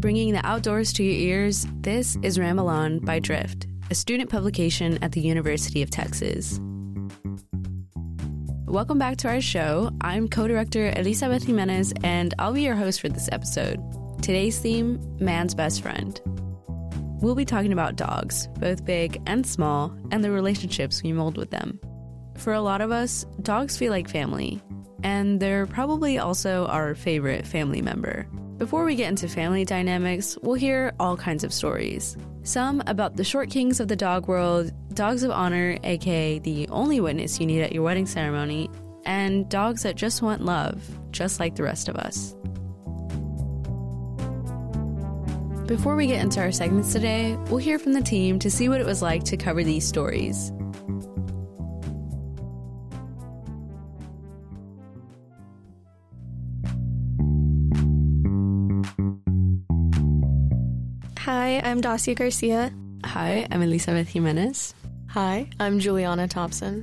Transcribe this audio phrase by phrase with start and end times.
[0.00, 4.98] Bringing the outdoors to your ears, this is Ramble On by Drift, a student publication
[5.02, 6.58] at the University of Texas.
[8.64, 9.90] Welcome back to our show.
[10.00, 13.78] I'm co director Elisabeth Jimenez, and I'll be your host for this episode.
[14.22, 16.18] Today's theme Man's Best Friend.
[17.20, 21.50] We'll be talking about dogs, both big and small, and the relationships we mold with
[21.50, 21.78] them.
[22.38, 24.62] For a lot of us, dogs feel like family,
[25.02, 28.26] and they're probably also our favorite family member.
[28.60, 32.18] Before we get into family dynamics, we'll hear all kinds of stories.
[32.42, 37.00] Some about the short kings of the dog world, dogs of honor, aka the only
[37.00, 38.68] witness you need at your wedding ceremony,
[39.06, 42.36] and dogs that just want love, just like the rest of us.
[45.66, 48.82] Before we get into our segments today, we'll hear from the team to see what
[48.82, 50.52] it was like to cover these stories.
[61.30, 62.72] Hi, I'm Dacia Garcia.
[63.04, 64.74] Hi, I'm Elisabeth Jimenez.
[65.10, 66.82] Hi, I'm Juliana Thompson.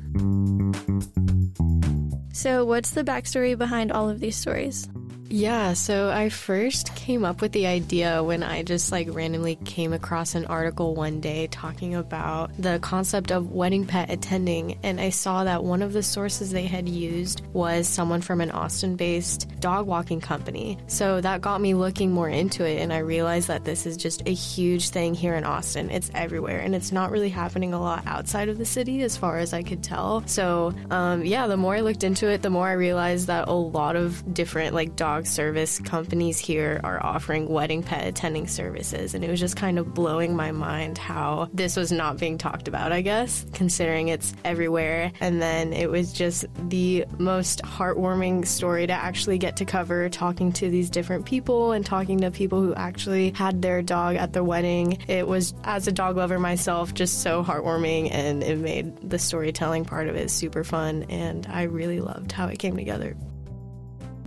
[2.31, 4.87] So, what's the backstory behind all of these stories?
[5.29, 9.91] Yeah, so I first came up with the idea when I just like randomly came
[9.91, 15.09] across an article one day talking about the concept of wedding pet attending, and I
[15.09, 19.49] saw that one of the sources they had used was someone from an Austin based
[19.59, 20.77] dog walking company.
[20.87, 24.27] So that got me looking more into it, and I realized that this is just
[24.27, 25.89] a huge thing here in Austin.
[25.89, 29.37] It's everywhere, and it's not really happening a lot outside of the city as far
[29.39, 30.25] as I could tell.
[30.27, 33.53] So, um, yeah, the more I looked into it, the more I realized that a
[33.53, 39.13] lot of different like dog service companies here are offering wedding pet attending services.
[39.13, 42.67] And it was just kind of blowing my mind how this was not being talked
[42.67, 45.11] about, I guess, considering it's everywhere.
[45.19, 50.51] And then it was just the most heartwarming story to actually get to cover talking
[50.53, 54.43] to these different people and talking to people who actually had their dog at the
[54.43, 54.97] wedding.
[55.07, 59.85] It was, as a dog lover myself, just so heartwarming and it made the storytelling
[59.85, 61.03] part of it super fun.
[61.09, 63.15] And I really loved how it came together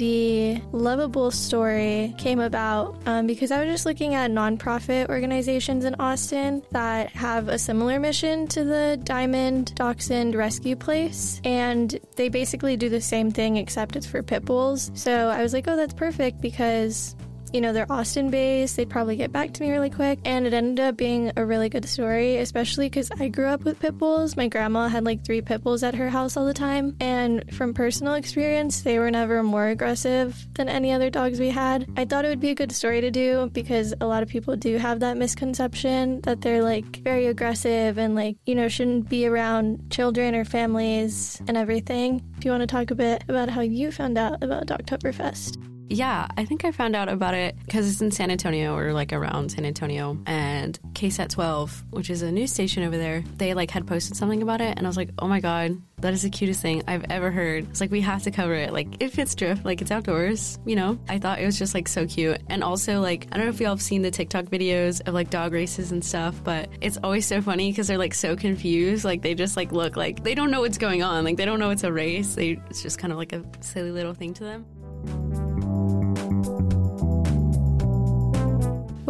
[0.00, 5.94] the Love-A-Bull story came about um, because I was just looking at nonprofit organizations in
[6.00, 11.42] Austin that have a similar mission to the Diamond Dachshund Rescue Place.
[11.44, 14.90] And they basically do the same thing except it's for pit bulls.
[14.94, 17.14] So I was like, oh, that's perfect because
[17.52, 18.76] you know, they're Austin based.
[18.76, 20.18] They'd probably get back to me really quick.
[20.24, 23.80] And it ended up being a really good story, especially because I grew up with
[23.80, 24.36] pit bulls.
[24.36, 26.96] My grandma had like three pit bulls at her house all the time.
[27.00, 31.86] And from personal experience, they were never more aggressive than any other dogs we had.
[31.96, 34.56] I thought it would be a good story to do because a lot of people
[34.56, 39.26] do have that misconception that they're like very aggressive and like, you know, shouldn't be
[39.26, 42.22] around children or families and everything.
[42.38, 45.79] If you want to talk a bit about how you found out about Dogtoberfest.
[45.92, 49.12] Yeah, I think I found out about it because it's in San Antonio or like
[49.12, 50.16] around San Antonio.
[50.24, 54.40] And KSAT 12, which is a news station over there, they like had posted something
[54.40, 54.78] about it.
[54.78, 57.68] And I was like, oh my God, that is the cutest thing I've ever heard.
[57.70, 58.72] It's like, we have to cover it.
[58.72, 60.96] Like, it fits drift, like it's outdoors, you know?
[61.08, 62.40] I thought it was just like so cute.
[62.48, 65.28] And also, like, I don't know if y'all have seen the TikTok videos of like
[65.28, 69.04] dog races and stuff, but it's always so funny because they're like so confused.
[69.04, 71.24] Like, they just like look like they don't know what's going on.
[71.24, 72.36] Like, they don't know it's a race.
[72.36, 75.39] They, it's just kind of like a silly little thing to them.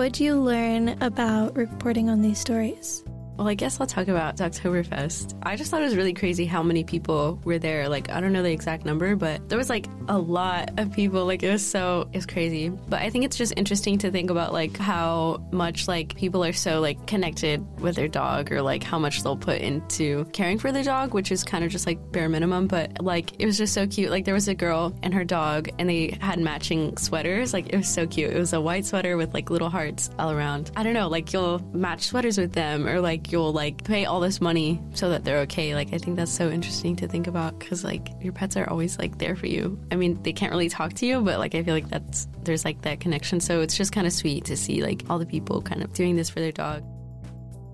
[0.01, 3.05] What'd you learn about reporting on these stories?
[3.41, 5.35] Well, I guess I'll talk about Dogtoberfest.
[5.43, 7.89] I just thought it was really crazy how many people were there.
[7.89, 11.25] Like, I don't know the exact number, but there was like a lot of people.
[11.25, 12.69] Like, it was so, it's crazy.
[12.69, 16.53] But I think it's just interesting to think about like how much like people are
[16.53, 20.71] so like connected with their dog or like how much they'll put into caring for
[20.71, 22.67] their dog, which is kind of just like bare minimum.
[22.67, 24.11] But like, it was just so cute.
[24.11, 27.55] Like, there was a girl and her dog, and they had matching sweaters.
[27.55, 28.33] Like, it was so cute.
[28.33, 30.73] It was a white sweater with like little hearts all around.
[30.77, 34.21] I don't know, like, you'll match sweaters with them or like, you'll like pay all
[34.21, 35.75] this money so that they're okay.
[35.75, 38.99] Like I think that's so interesting to think about because like your pets are always
[38.99, 39.79] like there for you.
[39.91, 42.65] I mean, they can't really talk to you, but like I feel like that's there's
[42.65, 43.41] like that connection.
[43.41, 46.17] So it's just kind of sweet to see like all the people kind of doing
[46.17, 46.85] this for their dog.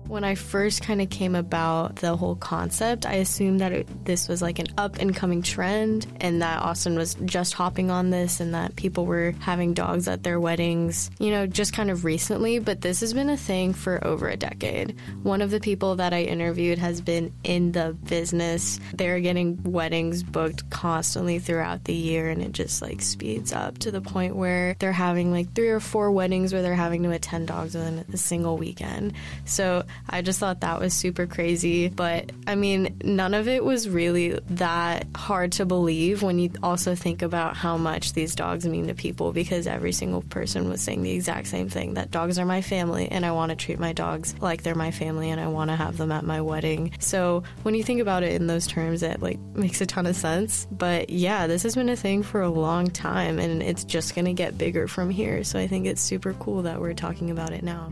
[0.07, 4.29] When I first kind of came about the whole concept, I assumed that it, this
[4.29, 8.39] was like an up and coming trend and that Austin was just hopping on this
[8.39, 12.59] and that people were having dogs at their weddings, you know, just kind of recently.
[12.59, 14.95] But this has been a thing for over a decade.
[15.23, 18.79] One of the people that I interviewed has been in the business.
[18.93, 23.91] They're getting weddings booked constantly throughout the year and it just like speeds up to
[23.91, 27.49] the point where they're having like three or four weddings where they're having to attend
[27.49, 29.11] dogs within a single weekend.
[29.43, 31.89] So I just thought that was super crazy.
[31.89, 36.95] But I mean, none of it was really that hard to believe when you also
[36.95, 41.03] think about how much these dogs mean to people because every single person was saying
[41.03, 43.93] the exact same thing that dogs are my family and I want to treat my
[43.93, 46.93] dogs like they're my family and I want to have them at my wedding.
[46.99, 50.15] So when you think about it in those terms, it like makes a ton of
[50.15, 50.67] sense.
[50.71, 54.25] But yeah, this has been a thing for a long time and it's just going
[54.25, 55.43] to get bigger from here.
[55.43, 57.91] So I think it's super cool that we're talking about it now.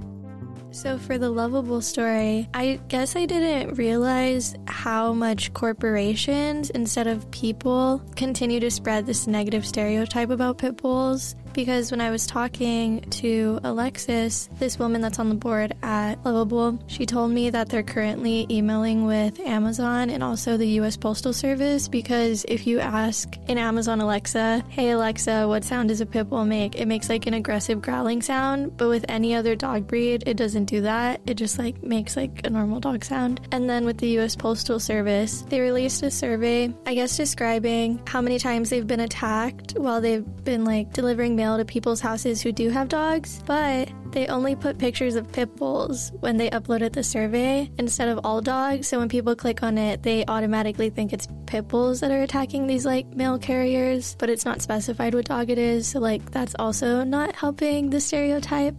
[0.75, 7.31] So, for the Love-A-Bull story, I guess I didn't realize how much corporations instead of
[7.31, 13.02] people continue to spread this negative stereotype about pit bulls because when I was talking
[13.22, 17.81] to Alexis, this woman that's on the board at Love-A-Bull, she told me that they're
[17.81, 23.57] currently emailing with Amazon and also the US Postal Service because if you ask an
[23.57, 26.75] Amazon Alexa, hey Alexa, what sound does a pit bull make?
[26.75, 30.66] It makes like an aggressive growling sound, but with any other dog breed, it doesn't
[30.66, 31.22] do that.
[31.25, 33.48] It just like makes like a normal dog sound.
[33.54, 38.19] And then with the US Postal Service, they released a survey, I guess describing how
[38.22, 42.42] many times they've been attacked while they've been like delivering mail mail to people's houses
[42.42, 46.94] who do have dogs, but they only put pictures of pit bulls when they uploaded
[46.94, 48.88] the survey instead of all dogs.
[48.88, 52.65] So when people click on it, they automatically think it's pit bulls that are attacking
[52.65, 55.88] these like mail carriers, but it's not specified what dog it is.
[55.88, 58.75] So like that's also not helping the stereotype.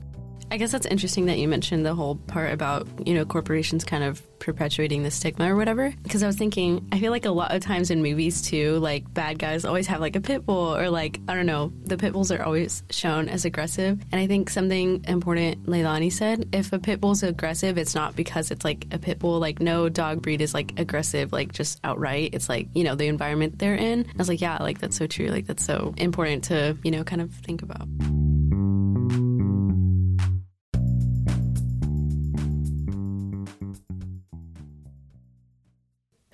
[0.51, 4.05] I guess that's interesting that you mentioned the whole part about, you know, corporations kind
[4.05, 5.93] of perpetuating the stigma or whatever.
[6.03, 9.13] Because I was thinking, I feel like a lot of times in movies too, like
[9.13, 12.13] bad guys always have like a pit bull or like, I don't know, the pit
[12.13, 14.01] bulls are always shown as aggressive.
[14.13, 18.51] And I think something important Leilani said if a pit bull's aggressive, it's not because
[18.51, 19.41] it's like a pit bull.
[19.41, 22.31] Like, no dog breed is like aggressive, like just outright.
[22.35, 24.07] It's like, you know, the environment they're in.
[24.07, 25.27] I was like, yeah, like that's so true.
[25.27, 27.89] Like, that's so important to, you know, kind of think about.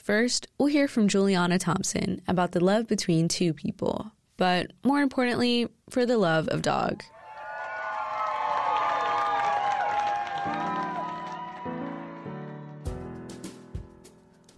[0.02, 5.68] First, we'll hear from Juliana Thompson about the love between two people, but more importantly,
[5.90, 7.04] for the love of dog.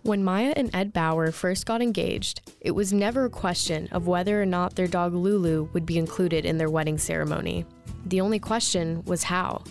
[0.00, 4.40] When Maya and Ed Bauer first got engaged, it was never a question of whether
[4.40, 7.66] or not their dog Lulu would be included in their wedding ceremony.
[8.06, 9.62] The only question was how.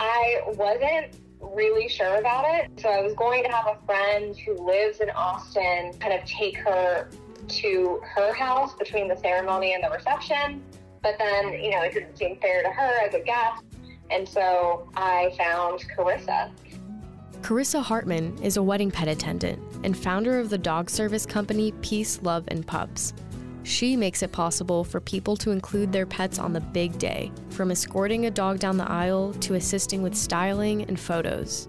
[0.00, 1.19] I wasn't
[1.54, 2.70] really sure about it.
[2.80, 6.56] So I was going to have a friend who lives in Austin kind of take
[6.58, 7.08] her
[7.48, 10.62] to her house between the ceremony and the reception.
[11.02, 13.64] But then, you know, it didn't seem fair to her as a guest.
[14.10, 16.50] And so I found Carissa.
[17.42, 22.20] Carissa Hartman is a wedding pet attendant and founder of the dog service company Peace,
[22.22, 23.14] Love, and Pups.
[23.62, 27.70] She makes it possible for people to include their pets on the big day, from
[27.70, 31.68] escorting a dog down the aisle to assisting with styling and photos.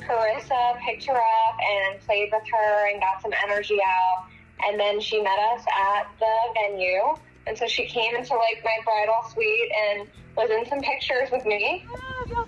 [0.00, 4.26] Carissa picked her up and played with her and got some energy out.
[4.66, 7.16] And then she met us at the venue.
[7.46, 11.44] And so she came into like my bridal suite and was in some pictures with
[11.44, 11.84] me.
[11.88, 12.43] Oh,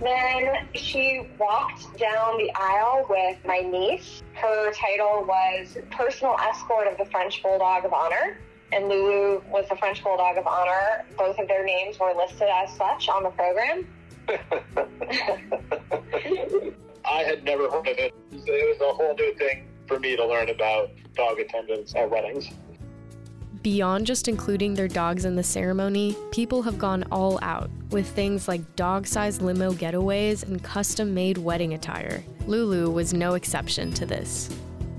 [0.00, 4.22] Then she walked down the aisle with my niece.
[4.34, 8.38] Her title was Personal Escort of the French Bulldog of Honor.
[8.70, 11.04] And Lulu was the French Bulldog of Honor.
[11.16, 13.86] Both of their names were listed as such on the program.
[17.04, 18.14] I had never heard of it.
[18.30, 22.50] It was a whole new thing for me to learn about dog attendance at weddings.
[23.68, 28.48] Beyond just including their dogs in the ceremony, people have gone all out with things
[28.48, 32.24] like dog sized limo getaways and custom made wedding attire.
[32.46, 34.48] Lulu was no exception to this.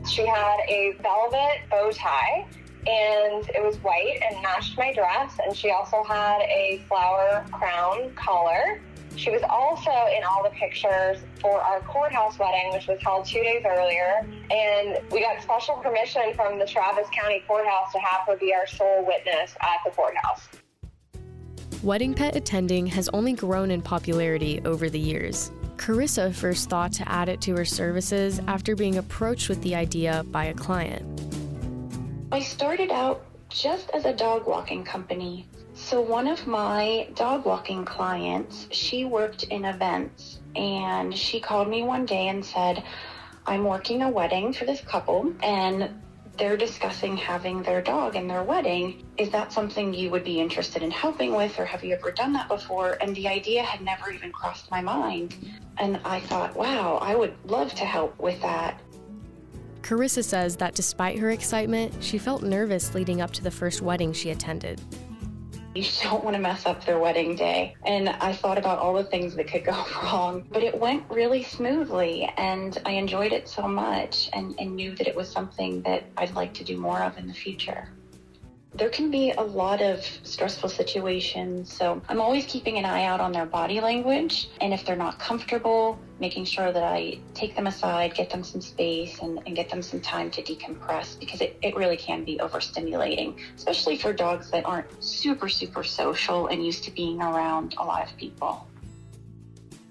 [0.07, 2.45] She had a velvet bow tie
[2.85, 5.39] and it was white and matched my dress.
[5.43, 8.81] And she also had a flower crown collar
[9.19, 13.43] she was also in all the pictures for our courthouse wedding, which was held two
[13.43, 14.25] days earlier.
[14.49, 18.65] And we got special permission from the Travis County Courthouse to have her be our
[18.65, 20.47] sole witness at the courthouse.
[21.83, 25.51] Wedding pet attending has only grown in popularity over the years.
[25.75, 30.23] Carissa first thought to add it to her services after being approached with the idea
[30.31, 31.03] by a client.
[32.31, 35.45] I started out just as a dog walking company.
[35.79, 41.81] So one of my dog walking clients, she worked in events and she called me
[41.83, 42.83] one day and said,
[43.47, 45.89] I'm working a wedding for this couple and
[46.37, 49.03] they're discussing having their dog in their wedding.
[49.17, 52.33] Is that something you would be interested in helping with, or have you ever done
[52.33, 52.97] that before?
[53.01, 55.35] And the idea had never even crossed my mind.
[55.77, 58.79] And I thought, wow, I would love to help with that.
[59.81, 64.13] Carissa says that despite her excitement, she felt nervous leading up to the first wedding
[64.13, 64.81] she attended.
[65.75, 67.75] You don't want to mess up their wedding day.
[67.85, 71.43] And I thought about all the things that could go wrong, but it went really
[71.43, 76.03] smoothly and I enjoyed it so much and, and knew that it was something that
[76.17, 77.87] I'd like to do more of in the future.
[78.75, 83.19] There can be a lot of stressful situations, so I'm always keeping an eye out
[83.19, 84.47] on their body language.
[84.61, 88.61] And if they're not comfortable, making sure that I take them aside, get them some
[88.61, 92.37] space, and, and get them some time to decompress because it, it really can be
[92.37, 97.83] overstimulating, especially for dogs that aren't super, super social and used to being around a
[97.83, 98.67] lot of people.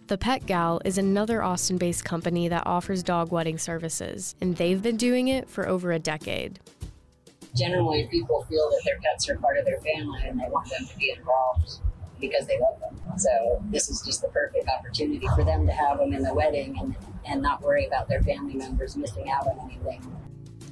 [0.06, 4.80] The Pet Gal is another Austin based company that offers dog wedding services, and they've
[4.80, 6.60] been doing it for over a decade
[7.54, 10.86] generally people feel that their pets are part of their family and they want them
[10.86, 11.80] to be involved
[12.20, 13.18] because they love them.
[13.18, 16.76] So this is just the perfect opportunity for them to have them in the wedding
[16.78, 20.02] and, and not worry about their family members missing out on anything.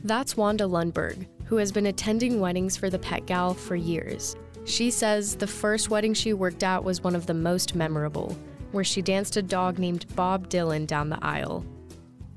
[0.05, 4.37] That's Wanda Lundberg, who has been attending weddings for the Pet Gal for years.
[4.65, 8.37] She says the first wedding she worked at was one of the most memorable,
[8.73, 11.65] where she danced a dog named Bob Dylan down the aisle.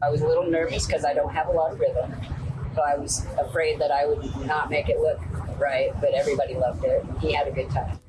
[0.02, 2.14] I was a little nervous because I don't have a lot of rhythm.
[2.80, 5.20] So I was afraid that I would not make it look
[5.60, 7.04] right, but everybody loved it.
[7.20, 8.00] He had a good time.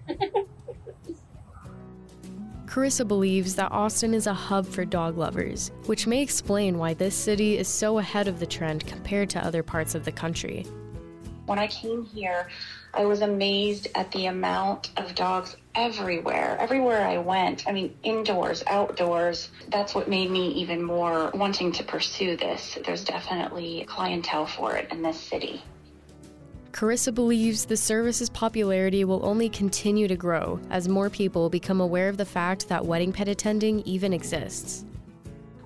[2.66, 7.16] Carissa believes that Austin is a hub for dog lovers, which may explain why this
[7.16, 10.64] city is so ahead of the trend compared to other parts of the country.
[11.46, 12.48] When I came here,
[12.94, 17.66] I was amazed at the amount of dogs everywhere, everywhere I went.
[17.68, 19.50] I mean, indoors, outdoors.
[19.68, 22.78] That's what made me even more wanting to pursue this.
[22.84, 25.62] There's definitely clientele for it in this city.
[26.72, 32.08] Carissa believes the service's popularity will only continue to grow as more people become aware
[32.08, 34.84] of the fact that wedding pet attending even exists.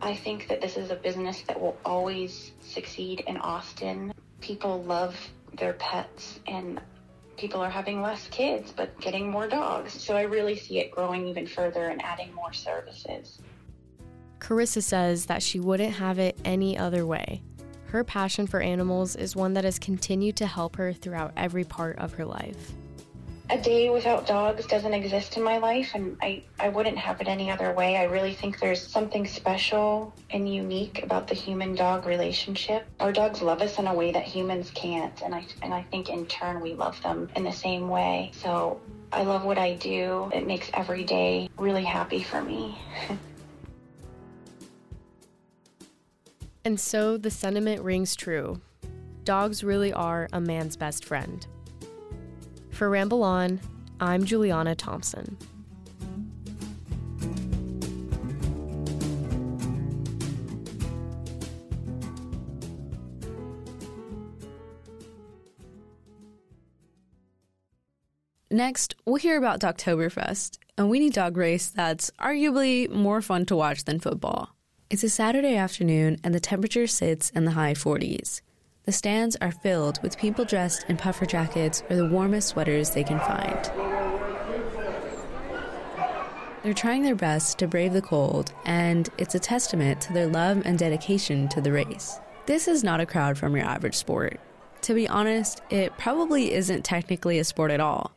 [0.00, 4.12] I think that this is a business that will always succeed in Austin.
[4.40, 5.16] People love
[5.58, 6.80] their pets and
[7.36, 9.92] people are having less kids but getting more dogs.
[9.92, 13.40] So I really see it growing even further and adding more services.
[14.38, 17.42] Carissa says that she wouldn't have it any other way.
[17.86, 21.98] Her passion for animals is one that has continued to help her throughout every part
[21.98, 22.74] of her life
[23.50, 27.28] a day without dogs doesn't exist in my life and I, I wouldn't have it
[27.28, 27.98] any other way.
[27.98, 32.86] I really think there's something special and unique about the human dog relationship.
[33.00, 36.08] Our dogs love us in a way that humans can't and I and I think
[36.08, 38.30] in turn we love them in the same way.
[38.34, 38.80] So
[39.12, 40.30] I love what I do.
[40.32, 42.78] It makes every day really happy for me.
[46.64, 48.62] and so the sentiment rings true.
[49.24, 51.46] Dogs really are a man's best friend.
[52.84, 53.60] For Ramble On,
[53.98, 55.38] I'm Juliana Thompson.
[68.50, 73.84] Next, we'll hear about Dogtoberfest, a weenie dog race that's arguably more fun to watch
[73.84, 74.54] than football.
[74.90, 78.42] It's a Saturday afternoon and the temperature sits in the high 40s.
[78.86, 83.02] The stands are filled with people dressed in puffer jackets or the warmest sweaters they
[83.02, 83.70] can find.
[86.62, 90.62] They're trying their best to brave the cold, and it's a testament to their love
[90.66, 92.18] and dedication to the race.
[92.44, 94.38] This is not a crowd from your average sport.
[94.82, 98.12] To be honest, it probably isn't technically a sport at all.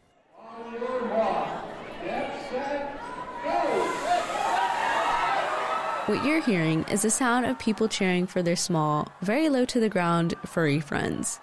[6.07, 9.77] What you're hearing is the sound of people cheering for their small, very low to
[9.77, 11.41] the ground furry friends.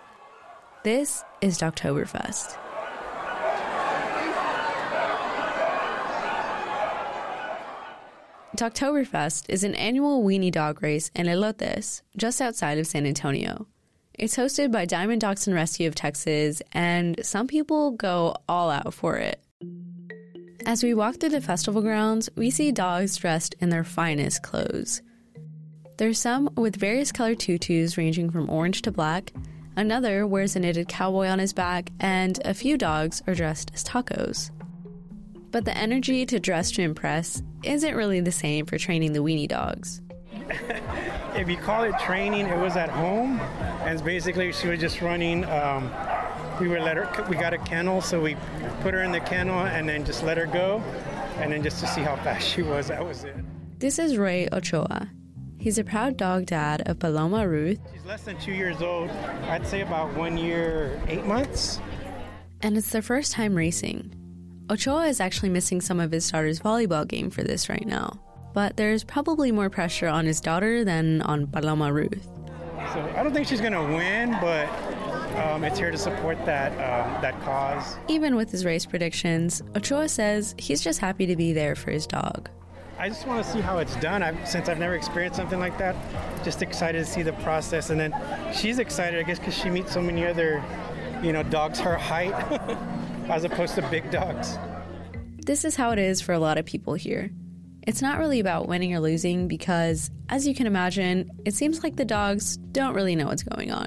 [0.85, 2.57] This is Dogtoberfest.
[8.57, 13.67] Dogtoberfest is an annual weenie dog race in Helotes, just outside of San Antonio.
[14.15, 19.19] It's hosted by Diamond Dachshund Rescue of Texas, and some people go all out for
[19.19, 19.44] it.
[20.67, 25.03] As we walk through the festival grounds, we see dogs dressed in their finest clothes.
[25.99, 29.33] There's some with various colored tutus ranging from orange to black,
[29.77, 33.85] another wears a knitted cowboy on his back, and a few dogs are dressed as
[33.85, 34.51] tacos.
[35.51, 39.47] But the energy to dress to impress isn't really the same for training the weenie
[39.47, 40.01] dogs.
[41.37, 43.39] if you call it training, it was at home,
[43.85, 45.91] and basically she was just running um,
[46.61, 47.27] we were let her.
[47.29, 48.37] We got a kennel, so we
[48.83, 50.83] put her in the kennel and then just let her go,
[51.39, 52.89] and then just to see how fast she was.
[52.89, 53.35] That was it.
[53.79, 55.11] This is Ray Ochoa.
[55.59, 57.79] He's a proud dog dad of Paloma Ruth.
[57.93, 59.09] She's less than two years old.
[59.49, 61.81] I'd say about one year, eight months.
[62.61, 64.15] And it's their first time racing.
[64.71, 68.21] Ochoa is actually missing some of his daughter's volleyball game for this right now.
[68.53, 72.29] But there's probably more pressure on his daughter than on Paloma Ruth.
[72.93, 74.69] So I don't think she's going to win, but
[75.37, 77.97] um, it's here to support that um, that cause.
[78.09, 82.07] Even with his race predictions, Ochoa says he's just happy to be there for his
[82.07, 82.49] dog.
[82.99, 84.23] I just want to see how it's done.
[84.23, 85.97] I've, since I've never experienced something like that,
[86.45, 87.91] just excited to see the process.
[87.91, 88.15] And then
[88.55, 90.63] she's excited, I guess, because she meets so many other,
[91.23, 92.33] you know, dogs her height,
[93.29, 94.57] as opposed to big dogs.
[95.45, 97.31] This is how it is for a lot of people here.
[97.83, 101.97] It's not really about winning or losing because, as you can imagine, it seems like
[101.97, 103.87] the dogs don't really know what's going on.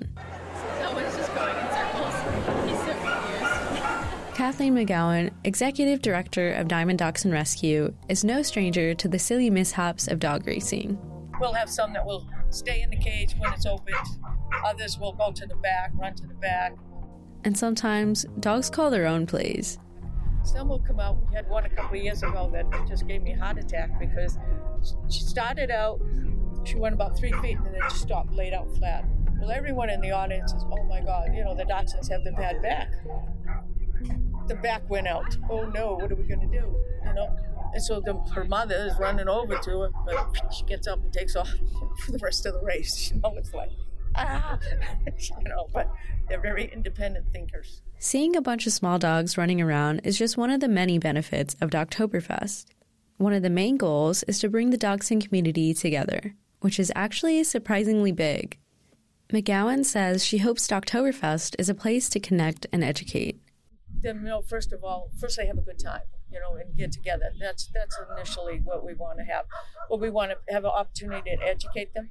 [4.38, 10.08] Kathleen McGowan, Executive Director of Diamond Dachshund Rescue, is no stranger to the silly mishaps
[10.08, 10.96] of dog racing.
[11.40, 13.96] We'll have some that will stay in the cage when it's opened,
[14.64, 16.76] others will go to the back, run to the back.
[17.46, 19.80] And sometimes dogs call their own plays.
[20.44, 21.18] Some will come out.
[21.28, 24.00] We had one a couple of years ago that just gave me a heart attack
[24.00, 24.38] because
[25.10, 26.00] she started out,
[26.64, 29.04] she went about three feet and then just stopped, laid out flat.
[29.42, 32.34] Well, everyone in the audience is, oh my God, you know, the Dachshunds have the
[32.34, 32.92] bad back
[34.48, 35.38] the back went out.
[35.50, 36.76] Oh no, what are we going to do?
[37.06, 37.36] You know?
[37.74, 41.12] And so the, her mother is running over to her, but she gets up and
[41.12, 41.50] takes off
[42.06, 43.12] for the rest of the race.
[43.18, 43.72] You know, it's like,
[44.16, 44.58] ah,
[45.18, 45.92] you know, but
[46.30, 47.82] they're very independent thinkers.
[48.00, 51.56] Seeing a bunch of small dogs running around is just one of the many benefits
[51.62, 52.66] of Dogtoberfest.
[53.18, 57.44] One of the main goals is to bring the dachshund community together, which is actually
[57.44, 58.58] surprisingly big.
[59.34, 63.42] McGowan says she hopes Dogtoberfest is a place to connect and educate
[64.08, 66.92] them know first of all first they have a good time you know and get
[66.92, 67.32] together.
[67.40, 69.46] That's that's initially what we want to have.
[69.90, 72.10] But we want to have an opportunity to educate them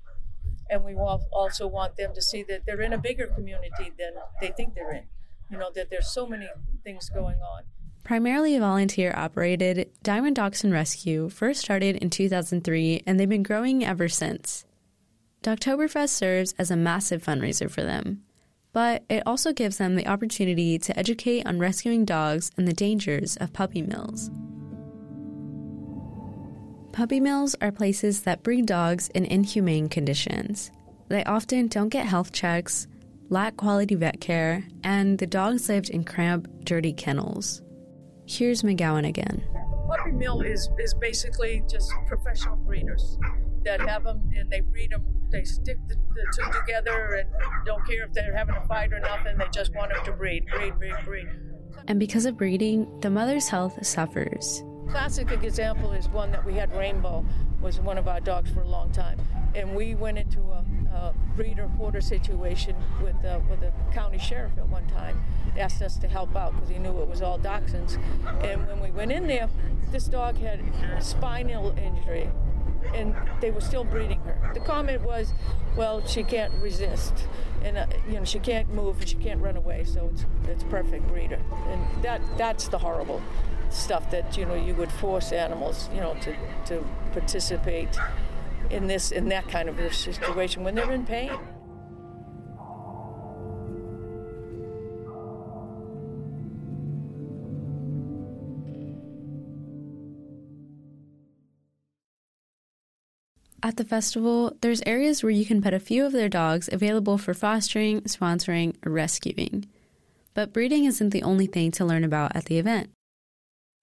[0.69, 4.49] and we also want them to see that they're in a bigger community than they
[4.49, 5.05] think they're in.
[5.51, 6.49] You know that there's so many
[6.83, 7.65] things going on.
[8.03, 14.09] Primarily volunteer operated, Diamond Dachshund Rescue first started in 2003 and they've been growing ever
[14.09, 14.65] since.
[15.43, 18.23] Dogtoberfest serves as a massive fundraiser for them
[18.77, 23.35] but it also gives them the opportunity to educate on rescuing dogs and the dangers
[23.39, 24.31] of puppy mills.
[26.93, 30.71] Puppy mills are places that breed dogs in inhumane conditions.
[31.09, 32.87] They often don't get health checks,
[33.31, 37.63] lack quality vet care, and the dogs lived in cramped, dirty kennels.
[38.27, 39.43] Here's McGowan again.
[39.89, 43.17] Puppy mill is, is basically just professional breeders
[43.67, 45.05] that have them and they breed them.
[45.31, 47.29] They stick the, the, two together and
[47.67, 49.37] don't care if they're having a fight or nothing.
[49.37, 51.27] They just want them to breed, breed, breed, breed.
[51.89, 54.63] And because of breeding, the mother's health suffers.
[54.89, 57.27] Classic example is one that we had Rainbow
[57.61, 59.19] was one of our dogs for a long time,
[59.57, 64.53] and we went into a, a breeder hoarder situation with uh, with the county sheriff
[64.59, 65.21] at one time.
[65.59, 67.99] Asked us to help out because he knew it was all dachshunds,
[68.45, 69.49] and when we went in there,
[69.91, 70.61] this dog had
[71.01, 72.31] spinal injury
[72.95, 74.51] and they were still breeding her.
[74.55, 75.33] The comment was,
[75.77, 77.29] well, she can't resist,
[77.63, 80.65] and uh, you know she can't move and she can't run away, so it's it's
[80.65, 81.41] perfect breeder.
[81.69, 83.23] And that that's the horrible
[83.71, 87.99] stuff that you know you would force animals, you know, to to participate
[88.71, 91.33] in this in that kind of a situation when they're in pain.
[103.67, 107.19] At the festival, there's areas where you can pet a few of their dogs available
[107.19, 109.67] for fostering, sponsoring, or rescuing.
[110.35, 112.91] But breeding isn't the only thing to learn about at the event.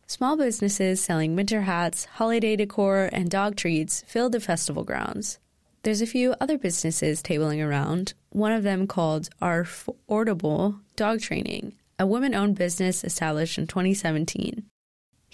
[0.08, 5.40] Small businesses selling winter hats, holiday decor, and dog treats fill the festival grounds.
[5.82, 12.08] There's a few other businesses tabling around, one of them called Affordable Dog Training, a
[12.08, 14.64] women owned business established in 2017.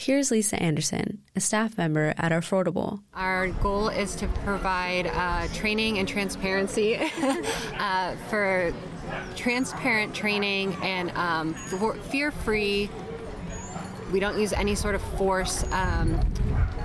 [0.02, 3.02] Here's Lisa Anderson, a staff member at Affordable.
[3.14, 6.96] Our goal is to provide uh, training and transparency
[7.78, 8.74] uh, for
[9.36, 12.90] transparent training and um, fear free.
[14.12, 15.64] We don't use any sort of force.
[15.72, 16.20] Um,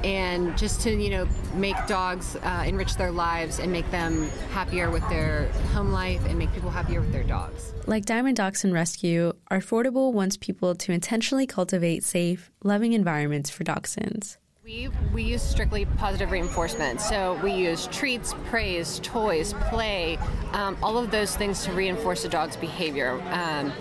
[0.05, 4.91] and just to you know make dogs uh, enrich their lives and make them happier
[4.91, 7.73] with their home life and make people happier with their dogs.
[7.87, 13.65] Like Diamond Dachshund Rescue, our Affordable wants people to intentionally cultivate safe, loving environments for
[13.65, 14.37] dachshunds.
[14.63, 16.99] We, we use strictly positive reinforcement.
[16.99, 20.17] So we use treats, praise, toys, play,
[20.53, 23.21] um, all of those things to reinforce a dog's behavior.
[23.31, 23.75] Um,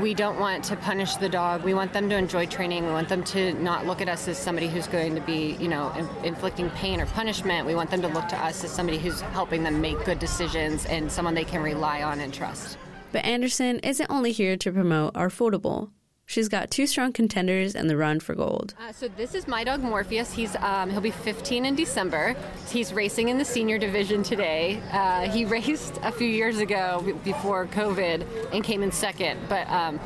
[0.00, 1.64] we don't want to punish the dog.
[1.64, 2.86] We want them to enjoy training.
[2.86, 5.68] We want them to not look at us as somebody who's going to be, you
[5.68, 7.66] know, inflicting pain or punishment.
[7.66, 10.86] We want them to look to us as somebody who's helping them make good decisions
[10.86, 12.78] and someone they can rely on and trust.
[13.12, 15.90] But Anderson isn't only here to promote our Affordable.
[16.28, 18.74] She's got two strong contenders and the run for gold.
[18.78, 20.30] Uh, so this is my dog Morpheus.
[20.30, 22.36] He's um, he'll be 15 in December.
[22.68, 24.82] He's racing in the senior division today.
[24.92, 29.68] Uh, he raced a few years ago before COVID and came in second, but.
[29.70, 29.98] Um,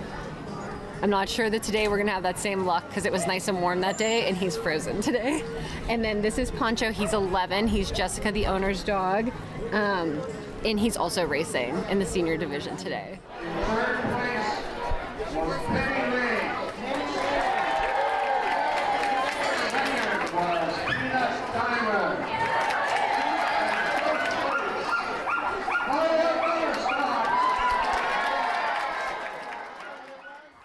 [1.03, 3.49] I'm not sure that today we're gonna have that same luck because it was nice
[3.49, 5.43] and warm that day and he's frozen today.
[5.89, 6.93] And then this is Poncho.
[6.93, 7.67] He's 11.
[7.67, 9.33] He's Jessica, the owner's dog,
[9.73, 10.23] um,
[10.65, 13.19] and he's also racing in the senior division today.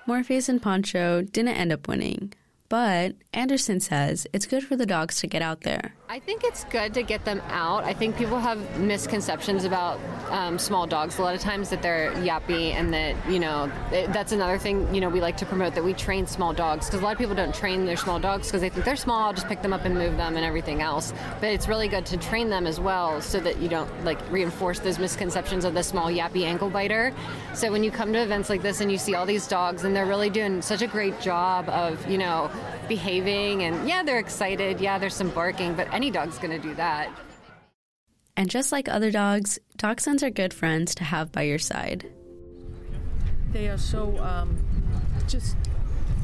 [0.08, 2.32] Morpheus and Poncho didn't end up winning,
[2.70, 5.96] but Anderson says it's good for the dogs to get out there.
[6.08, 7.84] I think it's good to get them out.
[7.84, 12.12] I think people have misconceptions about um, small dogs a lot of times that they're
[12.14, 15.76] yappy and that, you know, it, that's another thing, you know, we like to promote
[15.76, 18.48] that we train small dogs because a lot of people don't train their small dogs
[18.48, 20.82] because they think they're small, I'll just pick them up and move them and everything
[20.82, 21.14] else.
[21.40, 24.80] But it's really good to train them as well so that you don't like reinforce
[24.80, 27.14] those misconceptions of the small yappy ankle biter.
[27.54, 29.96] So when you come to events like this and you see all these dogs and
[29.96, 32.50] they're really doing such a great job of, you know,
[32.88, 37.12] behaving and yeah, they're excited, yeah, there's some barking, but any dog's to do that.
[38.38, 42.08] And just like other dogs, dachshunds are good friends to have by your side.
[43.52, 44.56] They are so um,
[45.28, 45.58] just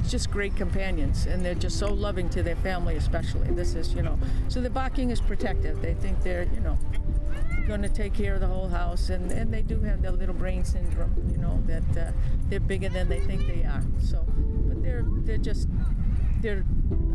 [0.07, 3.49] just great companions and they're just so loving to their family especially.
[3.51, 5.81] This is you know so the barking is protective.
[5.81, 6.77] They think they're you know
[7.65, 10.35] going to take care of the whole house and, and they do have their little
[10.35, 12.11] brain syndrome you know that uh,
[12.49, 13.83] they're bigger than they think they are.
[14.03, 14.23] So
[14.67, 15.67] but they're they're just
[16.43, 16.63] they're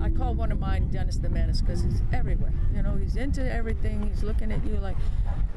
[0.00, 2.52] I call one of mine Dennis the Menace because he's everywhere.
[2.74, 4.08] You know, he's into everything.
[4.08, 4.96] He's looking at you like,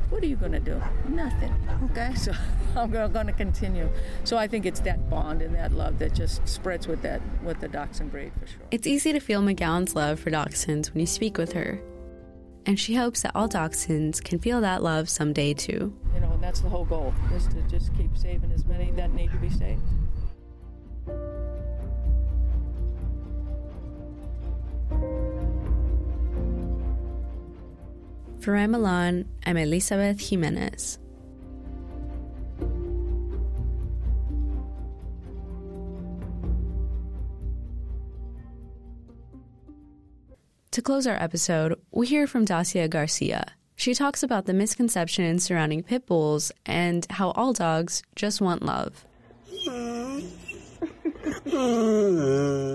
[0.10, 0.82] what are you going to do?
[1.08, 1.56] Nothing.
[1.86, 2.34] Okay, so
[2.76, 3.90] I'm going to continue.
[4.26, 7.62] So I think it's that bond and that love that just spreads with that with
[7.62, 8.62] the dachshund breed for sure.
[8.72, 11.82] It's easy to feel McGowan's love for dachshunds when you speak with her.
[12.66, 15.98] And she hopes that all dachshunds can feel that love someday too.
[16.14, 19.14] You know, and that's the whole goal, is to just keep saving as many that
[19.14, 19.82] need to be saved.
[28.42, 30.98] For Ramble On, I'm Elisabeth Jimenez.
[40.72, 43.46] To close our episode, we hear from Dacia Garcia.
[43.76, 49.06] She talks about the misconceptions surrounding pit bulls and how all dogs just want love.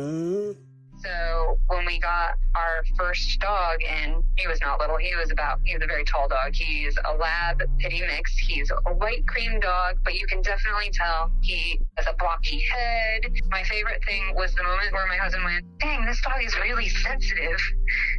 [1.86, 5.84] We got our first dog, and he was not little, he was about, he was
[5.84, 6.52] a very tall dog.
[6.52, 8.36] He's a lab pitty mix.
[8.36, 13.32] He's a white cream dog, but you can definitely tell he has a blocky head.
[13.50, 16.88] My favorite thing was the moment where my husband went, dang, this dog is really
[16.88, 17.60] sensitive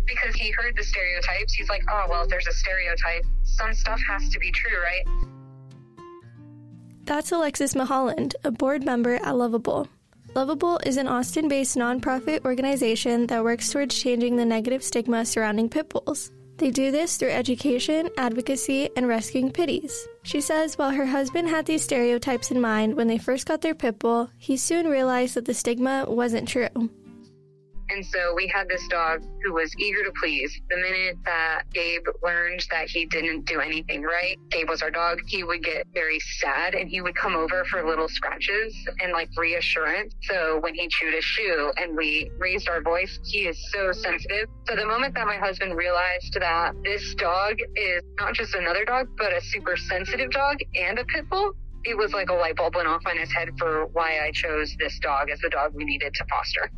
[0.05, 1.53] because he heard the stereotypes.
[1.53, 5.03] He's like, oh, well, if there's a stereotype, some stuff has to be true, right?
[7.03, 9.89] That's Alexis Maholland, a board member at Love-A-Bull.
[10.37, 15.67] Love-A-Bull is an Austin based nonprofit organization that works towards changing the negative stigma surrounding
[15.67, 16.31] pit bulls.
[16.57, 20.07] They do this through education, advocacy, and rescuing pitties.
[20.21, 23.73] She says while her husband had these stereotypes in mind when they first got their
[23.73, 26.91] pit bull, he soon realized that the stigma wasn't true.
[27.89, 30.59] And so we had this dog who was eager to please.
[30.69, 35.19] The minute that Gabe learned that he didn't do anything right, Gabe was our dog,
[35.27, 39.29] he would get very sad and he would come over for little scratches and like
[39.37, 40.13] reassurance.
[40.23, 44.47] So when he chewed a shoe and we raised our voice, he is so sensitive.
[44.67, 49.07] So the moment that my husband realized that this dog is not just another dog,
[49.17, 51.53] but a super sensitive dog and a pit bull,
[51.85, 54.75] it was like a light bulb went off on his head for why I chose
[54.77, 56.69] this dog as the dog we needed to foster.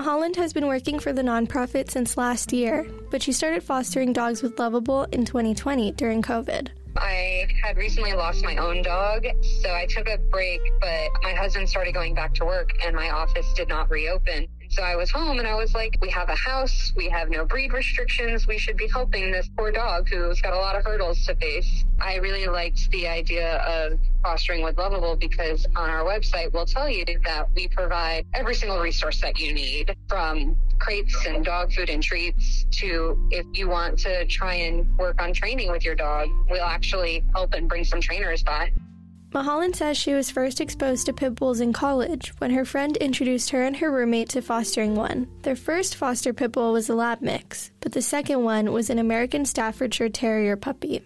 [0.00, 4.42] Holland has been working for the nonprofit since last year, but she started fostering dogs
[4.42, 6.68] with Love-A-Bull in 2020 during COVID.
[6.96, 9.26] I had recently lost my own dog,
[9.62, 13.10] so I took a break, but my husband started going back to work and my
[13.10, 14.48] office did not reopen.
[14.72, 17.44] So I was home and I was like, we have a house, we have no
[17.44, 21.26] breed restrictions, we should be helping this poor dog who's got a lot of hurdles
[21.26, 21.84] to face.
[22.00, 26.88] I really liked the idea of fostering with Love-A-Bull because on our website we'll tell
[26.88, 31.90] you that we provide every single resource that you need from crates and dog food
[31.90, 36.28] and treats to if you want to try and work on training with your dog,
[36.48, 38.72] we'll actually help and bring some trainers by.
[39.32, 43.48] Maholland says she was first exposed to pit bulls in college when her friend introduced
[43.50, 45.26] her and her roommate to fostering one.
[45.40, 48.98] Their first foster pit bull was a lab mix, but the second one was an
[48.98, 51.02] American Staffordshire Terrier puppy.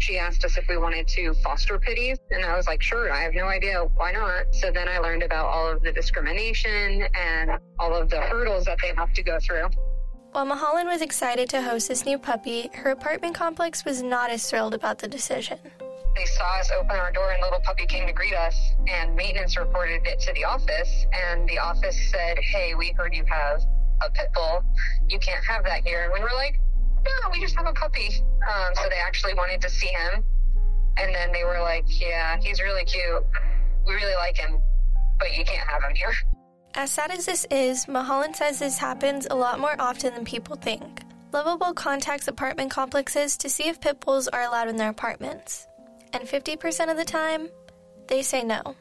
[0.00, 2.18] she asked us if we wanted to foster pitties.
[2.30, 3.84] And I was like, sure, I have no idea.
[3.96, 4.54] Why not?
[4.54, 8.78] So then I learned about all of the discrimination and all of the hurdles that
[8.82, 9.68] they have to go through.
[10.32, 14.48] While Mahalan was excited to host this new puppy, her apartment complex was not as
[14.48, 15.58] thrilled about the decision.
[16.18, 19.56] They saw us open our door and little puppy came to greet us and maintenance
[19.56, 23.62] reported it to the office and the office said, hey, we heard you have
[24.02, 24.64] a pit bull.
[25.08, 26.02] You can't have that here.
[26.02, 26.58] And we were like,
[27.04, 28.08] no, we just have a puppy.
[28.42, 30.24] Um, so they actually wanted to see him.
[30.96, 33.24] And then they were like, yeah, he's really cute.
[33.86, 34.60] We really like him,
[35.20, 36.14] but you can't have him here.
[36.74, 40.56] As sad as this is, Mahalan says this happens a lot more often than people
[40.56, 41.04] think.
[41.32, 45.67] Love-A-Bull contacts apartment complexes to see if pit bulls are allowed in their apartments.
[46.12, 47.48] And 50% of the time,
[48.06, 48.76] they say no.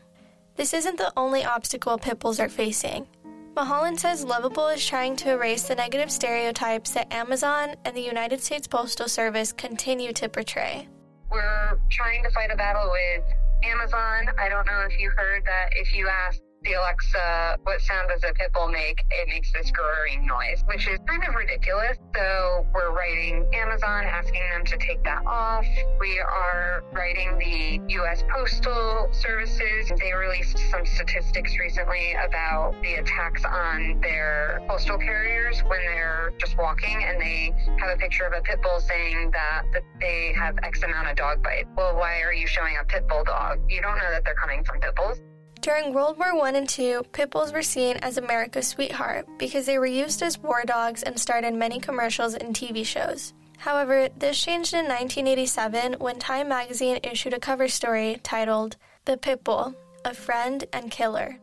[0.55, 3.07] This isn't the only obstacle pit bulls are facing.
[3.55, 8.41] Mahalan says Love-A-Bull is trying to erase the negative stereotypes that Amazon and the United
[8.41, 10.87] States Postal Service continue to portray.
[11.31, 13.23] We're trying to fight a battle with
[13.63, 14.27] Amazon.
[14.39, 18.23] I don't know if you heard that if you ask the Alexa, what sound does
[18.29, 18.99] a pit bull make?
[19.09, 21.97] It makes this growling noise, which is kind of ridiculous.
[22.13, 25.65] So we're writing Amazon, asking them to take that off.
[25.99, 28.23] We are writing the U.S.
[28.27, 29.91] Postal Services.
[29.97, 36.57] They released some statistics recently about the attacks on their postal carriers when they're just
[36.57, 40.57] walking and they have a picture of a pit bull saying that, that they have
[40.63, 41.69] X amount of dog bites.
[41.77, 43.59] Well, why are you showing a pit bull dog?
[43.69, 45.21] You don't know that they're coming from pit bulls.
[45.67, 49.77] During World War I and II, pit bulls were seen as America's sweetheart because they
[49.77, 53.33] were used as war dogs and starred in many commercials and TV shows.
[53.57, 59.43] However, this changed in 1987 when Time magazine issued a cover story titled The Pit
[59.43, 59.75] Bull
[60.05, 61.37] A Friend and Killer.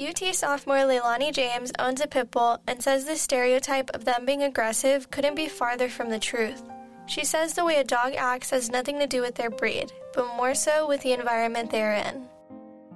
[0.00, 4.42] UT sophomore Leilani James owns a pit bull and says the stereotype of them being
[4.42, 6.60] aggressive couldn't be farther from the truth.
[7.10, 10.28] She says the way a dog acts has nothing to do with their breed, but
[10.36, 12.28] more so with the environment they're in.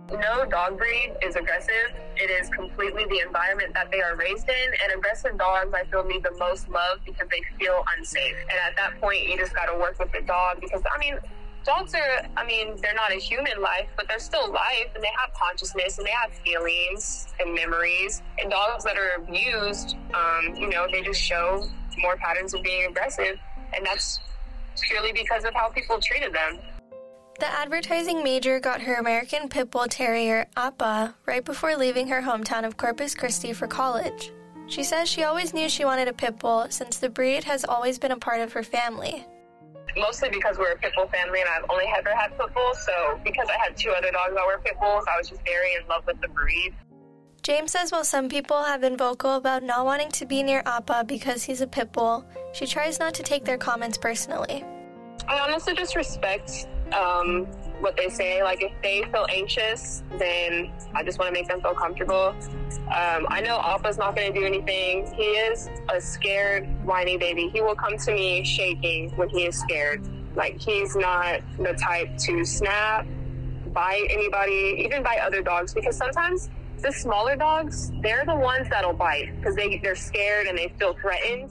[0.09, 1.91] No dog breed is aggressive.
[2.15, 4.73] It is completely the environment that they are raised in.
[4.85, 8.37] And aggressive dogs, I feel, need the most love because they feel unsafe.
[8.43, 11.19] And at that point, you just got to work with the dog because, I mean,
[11.65, 15.11] dogs are, I mean, they're not a human life, but they're still life and they
[15.19, 18.23] have consciousness and they have feelings and memories.
[18.39, 22.87] And dogs that are abused, um, you know, they just show more patterns of being
[22.89, 23.41] aggressive.
[23.77, 24.21] And that's
[24.81, 26.59] purely because of how people treated them.
[27.41, 32.65] The advertising major got her American Pit Bull Terrier, Appa, right before leaving her hometown
[32.65, 34.31] of Corpus Christi for college.
[34.67, 37.99] She says she always knew she wanted a pit bull since the breed has always
[37.99, 39.27] been a part of her family.
[39.97, 43.21] Mostly because we're a pit bull family and I've only ever had pit bulls, so
[43.25, 45.87] because I had two other dogs that were pit bulls, I was just very in
[45.89, 46.73] love with the breed.
[47.45, 51.05] James says while some people have been vocal about not wanting to be near Appa
[51.07, 54.65] because he's a pit bull, she tries not to take their comments personally.
[55.29, 57.45] I honestly just respect um,
[57.81, 58.43] what they say.
[58.43, 62.35] Like if they feel anxious, then I just want to make them feel comfortable.
[62.87, 65.13] Um, I know Appa's not going to do anything.
[65.15, 67.51] He is a scared, whiny baby.
[67.53, 70.03] He will come to me shaking when he is scared.
[70.35, 73.07] Like he's not the type to snap,
[73.75, 76.49] bite anybody, even bite other dogs, because sometimes
[76.85, 80.95] the smaller dogs, they're the ones that'll bite because they, they're scared and they feel
[80.95, 81.51] threatened.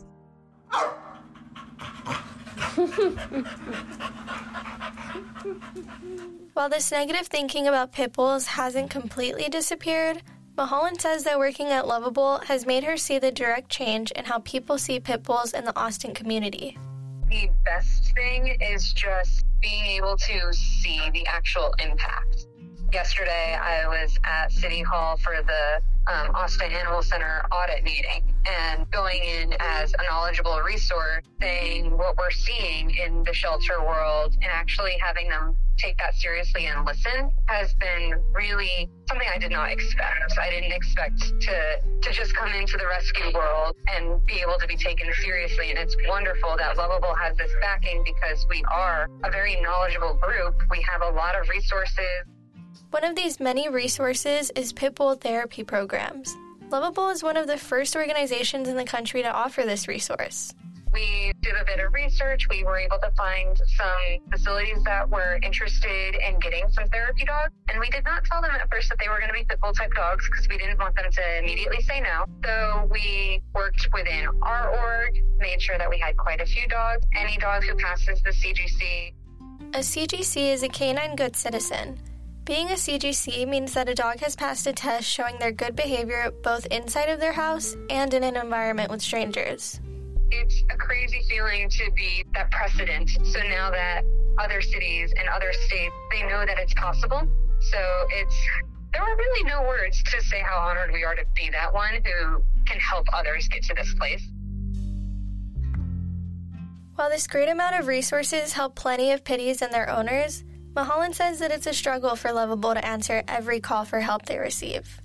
[6.53, 10.21] While this negative thinking about pit bulls hasn't completely disappeared,
[10.55, 14.37] Mahalan says that working at Love-A-Bull has made her see the direct change in how
[14.39, 16.77] people see pit bulls in the Austin community.
[17.27, 22.42] The best thing is just being able to see the actual impact.
[22.93, 25.81] Yesterday, I was at City Hall for the
[26.13, 32.15] um, Austin Animal Center audit meeting and going in as a knowledgeable resource, saying what
[32.17, 37.31] we're seeing in the shelter world and actually having them take that seriously and listen
[37.47, 40.37] has been really something I did not expect.
[40.39, 44.67] I didn't expect to to just come into the rescue world and be able to
[44.67, 45.71] be taken seriously.
[45.71, 50.61] And it's wonderful that Love-A-Bull has this backing because we are a very knowledgeable group.
[50.69, 52.27] We have a lot of resources.
[52.93, 56.37] One of these many resources is Pitbull therapy programs.
[56.69, 60.53] Love-A-Bull is one of the first organizations in the country to offer this resource.
[60.93, 62.47] We did a bit of research.
[62.49, 67.51] We were able to find some facilities that were interested in getting some therapy dogs.
[67.67, 69.57] And we did not tell them at first that they were going to be pit
[69.59, 72.25] bull type dogs because we didn't want them to immediately say no.
[72.45, 77.03] So we worked within our org, made sure that we had quite a few dogs.
[77.15, 79.13] Any dog who passes the CGC.
[79.73, 81.97] A CGC is a canine good citizen.
[82.45, 86.29] Being a CGC means that a dog has passed a test showing their good behavior
[86.43, 89.79] both inside of their house and in an environment with strangers.
[90.29, 93.11] it's a crazy feeling to be that precedent.
[93.23, 94.03] So now that
[94.39, 97.21] other cities and other states, they know that it's possible.
[97.61, 97.79] So
[98.09, 98.35] it's,
[98.91, 101.93] there are really no words to say how honored we are to be that one
[102.03, 104.27] who can help others get to this place.
[106.95, 110.43] While this great amount of resources help plenty of pities and their owners,
[110.75, 114.39] Mahalan says that it's a struggle for Love-A-Bull to answer every call for help they
[114.39, 115.01] receive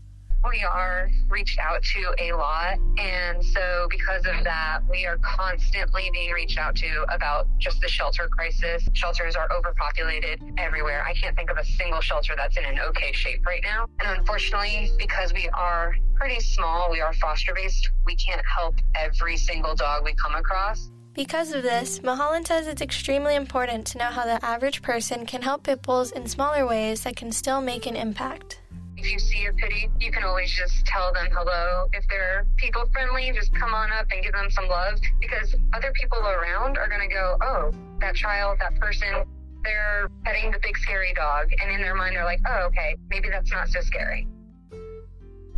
[0.49, 2.79] we are reached out to a lot.
[2.99, 7.89] And so, because of that, we are constantly being reached out to about just the
[7.89, 8.89] shelter crisis.
[8.93, 11.05] Shelters are overpopulated everywhere.
[11.05, 13.87] I can't think of a single shelter that's in an okay shape right now.
[14.01, 19.37] And unfortunately, because we are pretty small, we are foster based, we can't help every
[19.37, 20.91] single dog we come across.
[21.19, 25.43] Because of this, Mahalan says it's extremely important to know how the average person can
[25.43, 28.61] help pit bulls in smaller ways that can still make an impact.
[28.97, 31.89] If you see a pitty, you can always just tell them hello.
[31.93, 35.93] If they're people friendly, just come on up and give them some love because other
[36.01, 39.25] people around are going to go, oh, that child, that person,
[39.65, 41.49] they're petting the big scary dog.
[41.61, 44.29] And in their mind, they're like, oh, okay, maybe that's not so scary.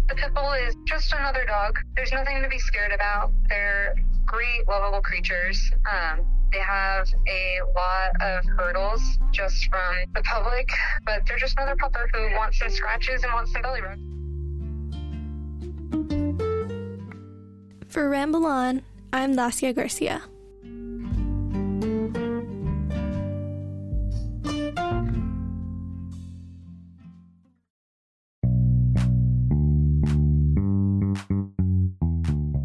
[0.09, 1.79] The pit bull is just another dog.
[1.97, 3.31] There's nothing to be scared about.
[3.51, 3.95] They're
[4.31, 5.73] great, lovable creatures.
[5.91, 10.69] Um, they have a lot of hurdles just from the public,
[11.05, 14.01] but they're just another pupper who wants some scratches and wants some belly rubs.
[17.89, 20.23] For Ramble On, I'm Dacia Garcia.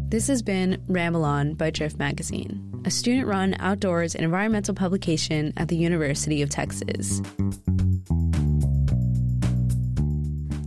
[0.08, 5.52] This has been Ramble On by Drift Magazine a student run outdoors and environmental publication
[5.56, 7.20] at the University of Texas.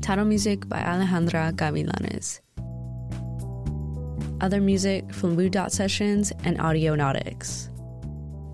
[0.02, 2.41] Title music by Alejandra Gavilanes.
[4.41, 7.69] Other music from Blue Dot Sessions and Audionautix.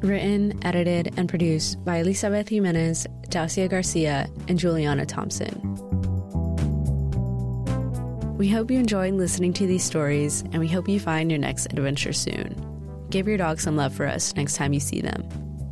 [0.04, 5.85] Written, edited, and produced by Elisabeth Jimenez, Dacia Garcia, and Juliana Thompson.
[8.38, 11.67] We hope you enjoyed listening to these stories, and we hope you find your next
[11.67, 12.54] adventure soon.
[13.10, 15.26] Give your dog some love for us next time you see them.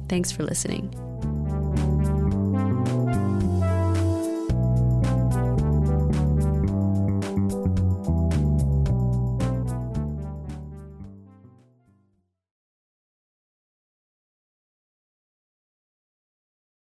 [0.08, 1.03] Thanks for listening.